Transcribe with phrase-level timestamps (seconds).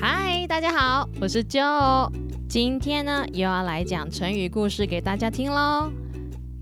[0.00, 2.10] 嗨，大家好，我是 Jo。
[2.48, 5.90] 今天呢，又要来讲成语故事给大家听喽。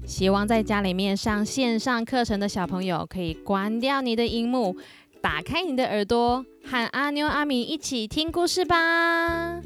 [0.06, 4.76] 希望在家里面上线上课程的小朋友，可以关掉你的荧幕，
[5.22, 9.60] 打开你的耳朵，和阿妞阿米一起听故事吧。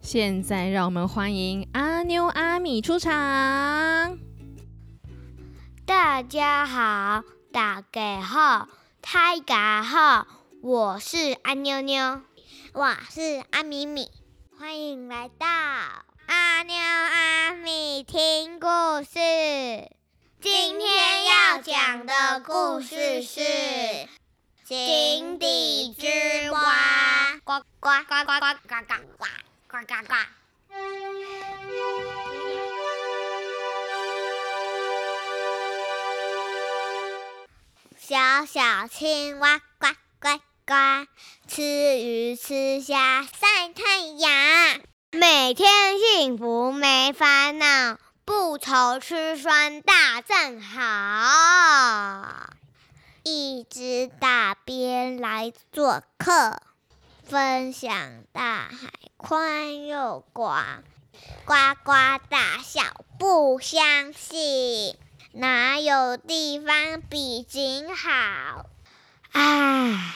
[0.00, 3.12] 现在让我们欢迎阿妞阿米出场。
[5.84, 8.68] 大家好，大家好，
[9.00, 10.26] 大家好，
[10.62, 12.20] 我是阿妞妞，
[12.76, 14.10] 我是阿米米，
[14.58, 15.46] 欢迎来到
[16.26, 18.66] 阿妞阿米听故
[19.02, 19.14] 事。
[20.42, 23.40] 今天要讲的故事是
[24.66, 27.32] 《井底之蛙》。
[27.44, 29.24] 呱呱呱呱呱呱呱呱。
[29.68, 30.14] 呱呱呱！
[37.96, 39.86] 小小青蛙呱
[40.20, 41.06] 呱瓜，
[41.46, 41.62] 吃
[42.00, 44.80] 鱼吃虾晒太阳，
[45.12, 52.50] 每天幸福没烦恼，不愁吃穿大正好。
[53.22, 56.60] 一只大鳖来做客。
[57.22, 60.82] 分享大海宽又广，
[61.44, 61.92] 呱呱
[62.28, 62.82] 大笑
[63.20, 64.96] 不相信，
[65.30, 68.66] 哪有地方比井好？
[69.30, 70.12] 唉，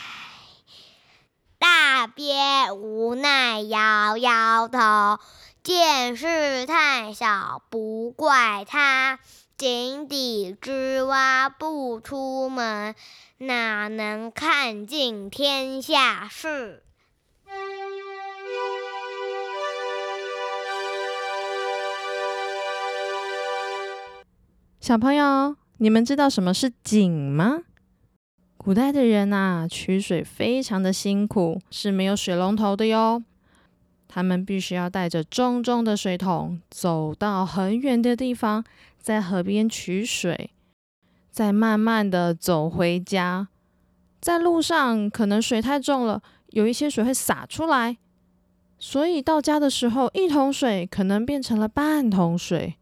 [1.61, 5.21] 大鳖无奈摇摇头，
[5.63, 9.19] 见识太少，不怪他。
[9.59, 12.95] 井底之蛙不出门，
[13.37, 16.83] 哪能看尽天下事？
[24.81, 27.59] 小朋友，你们知道什么是井吗？
[28.63, 33.23] 古代的人呐，取水非常的辛苦，是没有水龙头的哟。
[34.07, 38.63] 他们必须要带着重重的水桶，走到很远的地方，
[38.99, 40.51] 在河边取水，
[41.31, 43.49] 再慢慢的走回家。
[44.21, 47.97] 在路上，可能水太重了，有一些水会洒出来，
[48.79, 52.75] 所以到家的时候，一桶水可能变成了半桶水。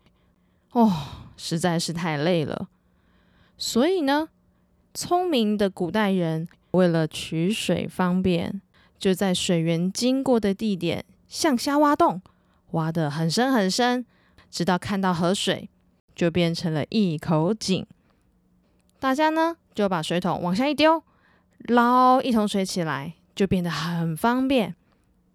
[0.73, 0.93] 哦。
[1.37, 2.67] 实在是太累了，
[3.57, 4.29] 所以呢，
[5.01, 8.61] 聪明的古代人为了取水方便，
[8.99, 12.21] 就在水源经过的地点向下挖洞，
[12.73, 14.05] 挖得很深很深，
[14.51, 15.71] 直到看到河水，
[16.17, 17.87] 就变成了一口井。
[18.99, 21.05] 大家呢就把水桶往下一丢，
[21.69, 24.75] 捞一桶水起来，就变得很方便。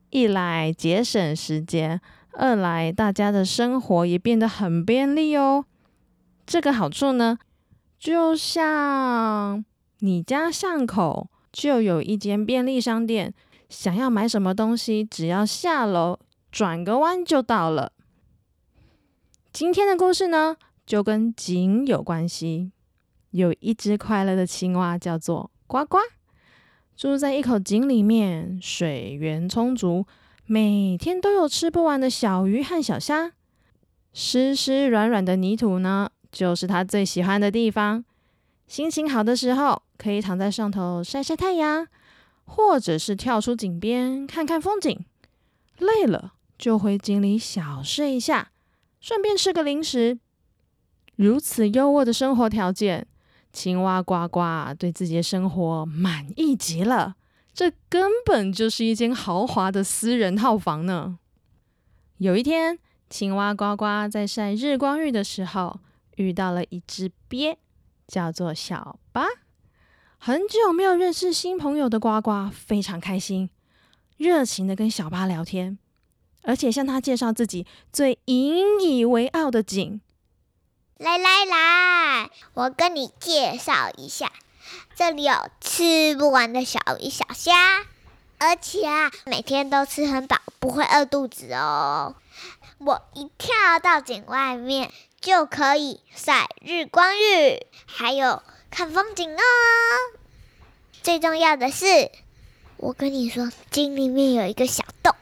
[0.10, 2.02] 一来节省时间，
[2.34, 5.64] 二来大家的生活也变得很便利哦。
[6.46, 7.40] 这个好处呢，
[8.04, 9.64] 就像
[10.00, 13.34] 你家巷口就有一间便利商店，
[13.70, 16.20] 想要买什么东西，只要下楼
[16.52, 17.94] 转个弯就到了。
[19.54, 22.74] 今天的故事呢，就跟井有关系。
[23.32, 26.00] 有一只快乐的青蛙，叫做呱呱，
[26.98, 30.06] 住在一口井里面，水源充足，
[30.46, 33.32] 每天都有吃不完的小鱼和小虾。
[34.12, 36.10] 湿湿软软的泥土呢？
[36.34, 38.04] 就是他最喜欢的地方。
[38.68, 41.88] 心情好的时候，可以躺在上头晒晒太阳，
[42.46, 45.06] 或者是跳出井边看看风景。
[45.78, 48.50] 累了就回井里小睡一下，
[49.00, 50.18] 顺便吃个零食。
[51.16, 53.06] 如此优渥的生活条件，
[53.52, 57.16] 青蛙呱呱对自己的生活满意极了。
[57.54, 61.20] 这根本就是一间豪华的私人套房呢。
[62.18, 62.80] 有一天，
[63.10, 65.80] 青蛙呱呱在晒日光浴的时候。
[66.18, 67.58] 遇到了一只鳖，
[68.08, 69.26] 叫做小八。
[70.18, 73.50] 很久没有认识新朋友的呱呱非常开心，
[74.18, 75.78] 热情的跟小八聊天，
[76.44, 80.00] 而且向他介绍自己最引以为傲的景。
[80.98, 84.32] 来来来，我跟你介绍一下，
[84.96, 87.54] 这里有吃不完的小鱼小虾，
[88.38, 92.16] 而且啊，每天都吃很饱，不会饿肚子哦。
[92.78, 94.90] 我一跳到井外面。
[95.24, 99.40] 就可以晒日光浴，还有看风景哦。
[101.02, 102.12] 最重要的是，
[102.76, 105.16] 我跟你说，井里面有一个小洞，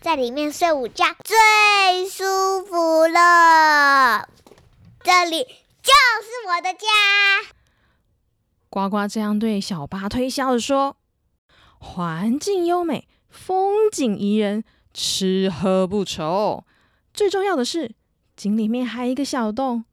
[0.00, 4.28] 在里面睡午觉最舒服了。
[5.04, 6.88] 这里就是我的家。
[8.68, 10.96] 呱呱这样对小八推销的说
[11.78, 16.64] ：“环境优美，风景宜人，吃喝不愁。
[17.14, 17.94] 最重要的是。”
[18.36, 19.84] 井里面还有一个小洞，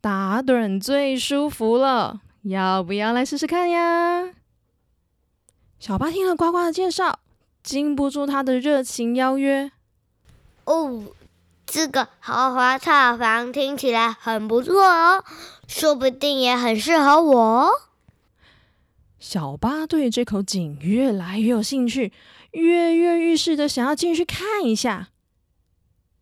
[0.00, 4.30] 打盹最舒服了，要不要来试试看呀？
[5.78, 7.20] 小巴听了呱呱的介绍，
[7.62, 9.70] 禁不住他的热情邀约。
[10.64, 11.04] 哦，
[11.66, 15.24] 这个豪华套房听起来很不错哦，
[15.68, 17.70] 说不定也很适合我哦。
[19.18, 22.12] 小巴对这口井越来越有兴趣，
[22.52, 25.08] 跃跃欲试的想要进去看一下。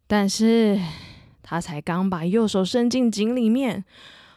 [0.06, 0.80] 但是
[1.42, 3.84] 他才刚把右手伸进井里面，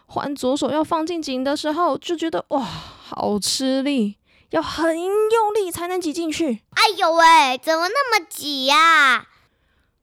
[0.06, 4.16] 换左手要放进井的时候，就觉得哇，好吃力，
[4.50, 6.62] 要很用力才能挤进去。
[6.70, 9.28] 哎呦喂，怎么那么挤呀？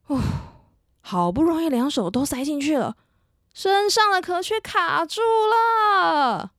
[0.07, 0.19] 哦，
[1.01, 2.95] 好不容易两手都塞进去了，
[3.53, 6.51] 身上的壳却卡住了。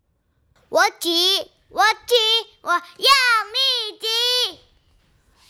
[0.69, 2.15] 我挤，我挤，
[2.63, 4.61] 我要力挤。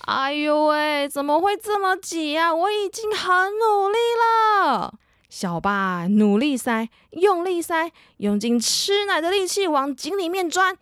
[0.06, 2.54] 哎呦喂，怎么会这么挤呀？
[2.54, 4.94] 我已经很努力了。
[5.30, 10.76] 小巴努力塞，用力塞，用尽吃奶的力气往井里面钻，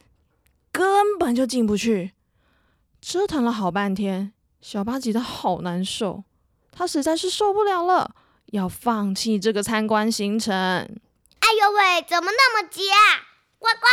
[0.72, 2.12] 根本就进不去。
[3.00, 6.24] 折腾了好半天，小巴挤得好难受。
[6.72, 8.14] 他实在是受不了了，
[8.46, 10.52] 要放弃这个参观行程。
[10.54, 12.96] 哎呦喂，怎么那么急啊？
[13.58, 13.86] 呱呱，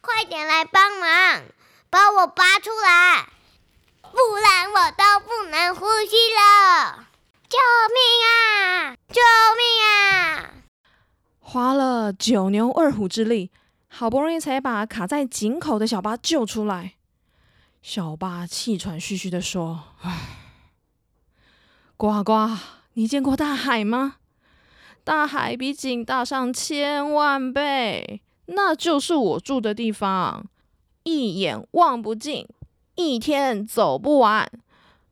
[0.00, 1.42] 快点来帮忙，
[1.88, 3.28] 把我拔出来，
[4.12, 7.08] 不然我都不能呼吸了！
[7.48, 7.58] 救
[7.92, 7.98] 命
[8.28, 8.94] 啊！
[9.08, 9.20] 救
[9.56, 10.54] 命啊！
[11.40, 13.50] 花了九牛二虎之力，
[13.88, 16.94] 好不容易才把卡在井口的小巴救出来。
[17.82, 19.84] 小巴气喘吁吁地说：“。”
[21.96, 22.56] 呱呱，
[22.94, 24.16] 你见过大海吗？
[25.04, 30.46] 大海比井大上千万倍，那就是我住的地方，
[31.02, 32.46] 一眼望不尽，
[32.94, 34.50] 一天走不完。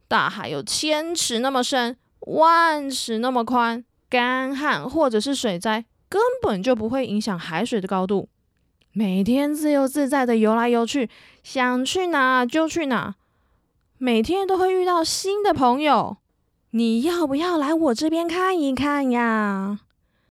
[0.09, 8.29] 大海有千尺那么深，万尺那么宽，干旱或者是水灾根本就不会影响海水的高度，
[8.93, 11.09] 每天自由自在的游来游去，
[11.45, 13.15] 想去哪就去哪，
[13.99, 16.17] 每天都会遇到新的朋友。
[16.73, 19.81] 你要不要来我这边看一看呀？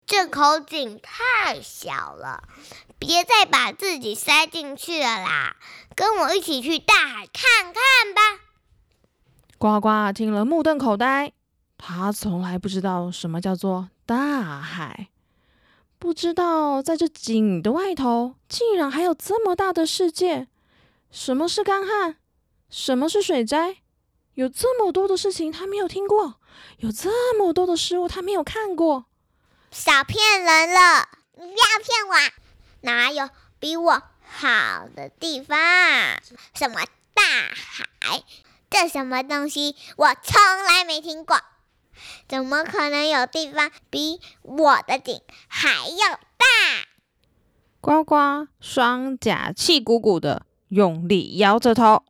[0.06, 2.44] 这口井太小了，
[3.00, 5.56] 别再把自己塞进去了啦！
[5.96, 8.22] 跟我一起去大海看看吧。
[9.58, 11.34] 呱呱听了目瞪口呆，
[11.78, 15.10] 他从来不知道什么叫做大海，
[16.00, 20.48] 不知道在这井的外头竟然还有这么大的世界。
[21.12, 22.18] 什么是干旱？
[22.70, 23.78] 什么是水灾？
[24.36, 26.40] 有这么多的事情他没有听过，
[26.78, 29.06] 有这么多的事物他没有看过，
[29.70, 31.10] 少骗人了！
[31.36, 32.16] 不要骗我，
[32.82, 33.30] 哪有
[33.60, 34.02] 比我
[34.34, 35.58] 好的地方？
[36.56, 36.82] 什么
[37.14, 37.22] 大
[37.54, 38.24] 海？
[38.70, 39.76] 这什么东西？
[39.98, 41.38] 我从来没听过。
[42.28, 46.46] 怎么可能有地方比我的井还要大？
[47.82, 52.04] 呱呱双甲气鼓鼓的，用力摇着头，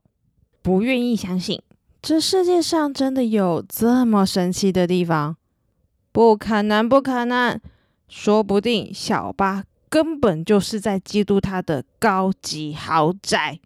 [0.62, 1.62] 不愿意相信。
[2.02, 5.38] 这世界上真的有这么神奇的地方？
[6.12, 7.60] 不可能，不可能！
[8.08, 13.60] 说不定小巴根本就是在嫉妒他的高级豪宅。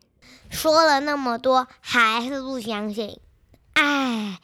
[0.49, 3.19] 说了那么多，还是不相信？
[3.73, 4.39] 唉，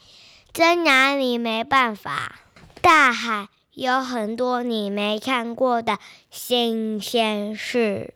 [0.53, 2.35] 真拿你没办法。
[2.81, 5.97] 大海有很多你没看过的
[6.29, 8.13] 新鲜事。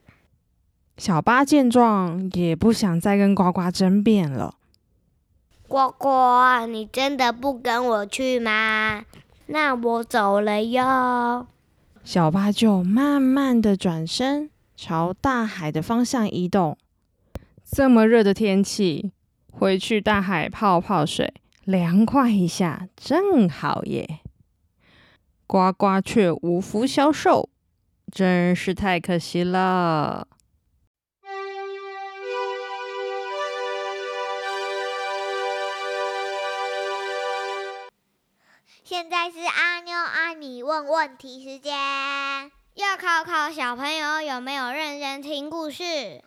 [0.97, 4.53] 小八见状，也不想再跟呱呱争辩了。
[5.67, 9.05] 呱呱，你真的不跟我去吗？
[9.47, 11.47] 那我走了哟。
[12.05, 16.77] 小巴就慢慢的转身，朝大海的方向移动。
[17.65, 19.11] 这么热的天气，
[19.51, 21.33] 回去大海泡泡水，
[21.63, 24.19] 凉快一下，正好耶。
[25.47, 27.49] 呱呱却无福消受，
[28.11, 30.27] 真是太可惜了。
[38.87, 41.73] 现在是阿妞阿你问问题时间，
[42.75, 46.23] 要考考小朋友有没有认真听故事。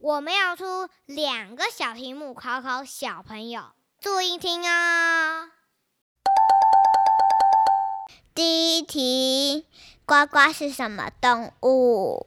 [0.00, 3.62] 我们要出两个小题目考考小朋友，
[4.00, 5.50] 注意听哦。
[8.34, 9.64] 第一题，
[10.04, 12.26] 呱呱是什么动物？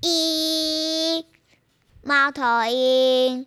[0.00, 1.24] 一
[2.02, 3.46] 猫头鹰，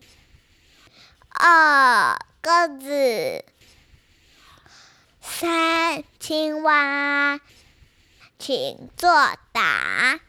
[1.27, 3.43] 二鸽子。
[5.29, 7.39] 三青蛙，
[8.39, 9.11] 请作
[9.51, 10.19] 答。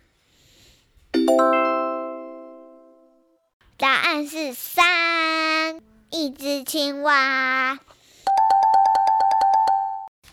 [3.78, 7.78] 答案是三，一只青蛙。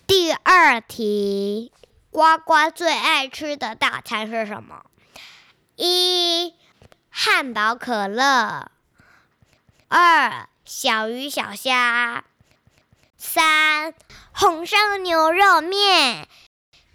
[0.05, 1.71] 第二题，
[2.11, 4.83] 呱呱最爱吃的大餐是什么？
[5.77, 6.53] 一
[7.09, 8.71] 汉堡可乐，
[9.87, 12.25] 二、小鱼小虾。
[13.25, 13.95] 三、
[14.31, 16.27] 红烧牛肉面。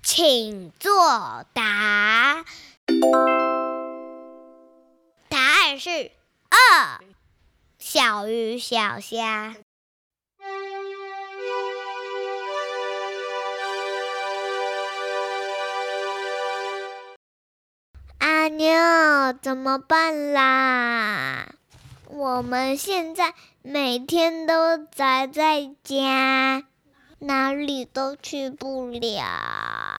[0.03, 2.45] 请作答。
[5.29, 6.13] 答案是
[6.49, 7.01] 二。
[7.79, 9.57] 小鱼小虾。
[18.19, 21.49] 阿妞，怎么办啦？
[22.07, 26.63] 我们现在每天都宅在家，
[27.19, 29.97] 哪里都去不了，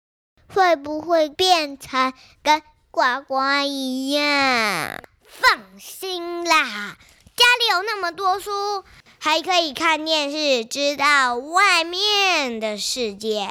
[0.49, 5.03] 会不会变成跟呱呱一样？
[5.27, 6.97] 放心啦，
[7.37, 8.83] 家里有那么多书，
[9.19, 13.51] 还可以看电视，知道外面的世界。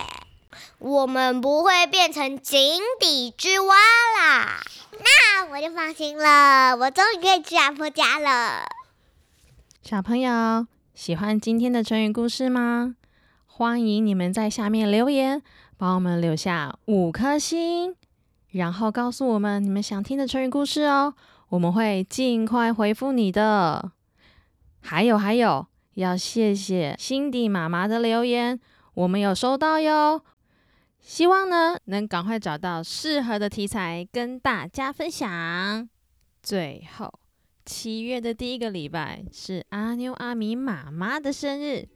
[0.80, 3.76] 我们不会变成井底之蛙
[4.18, 4.60] 啦，
[4.92, 6.76] 那我就放心了。
[6.78, 8.66] 我终于可以去阿婆家了。
[9.82, 12.96] 小朋友喜欢今天的成语故事吗？
[13.46, 15.42] 欢迎你们在下面留言，
[15.78, 17.96] 帮我们留下五颗星，
[18.50, 21.16] 然后告诉我们你们想听的成语故事哦，
[21.48, 23.92] 我们会尽快回复你的。
[24.82, 28.60] 还有还有，要谢谢辛迪妈妈的留言，
[28.94, 30.22] 我们有收到哟。
[31.00, 35.90] 希望呢，能赶快找到适合的题材跟大家分享。
[36.44, 37.12] 最后，
[37.70, 41.88] 七月的第一个礼拜是阿妞阿米妈妈的生日，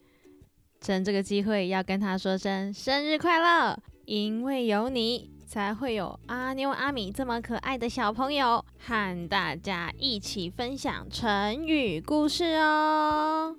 [0.80, 3.76] 趁这个机会要跟她说声生日快乐！
[4.06, 13.56] 因为有你，才会有阿妞阿米这么可爱的小朋友，和大家一起分享成语故事哦。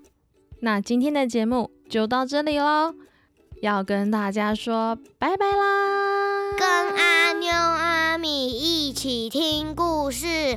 [0.60, 2.94] 那今天的节目就到这里喽。
[3.60, 6.56] 要跟大家说拜拜啦！
[6.56, 10.56] 跟阿妞阿米一起听故事，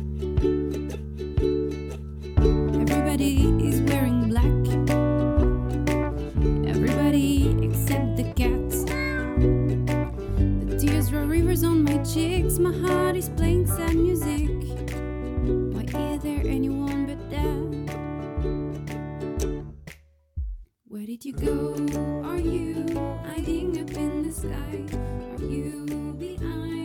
[11.51, 12.59] rivers on my cheeks.
[12.59, 14.47] My heart is playing sad music.
[15.73, 17.67] Why is there anyone but dad?
[20.85, 21.75] Where did you go?
[22.23, 22.85] Are you
[23.27, 24.85] hiding up in the sky?
[25.37, 26.80] Are you behind